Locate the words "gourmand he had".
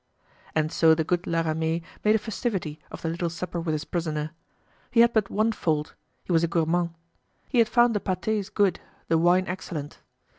6.47-7.69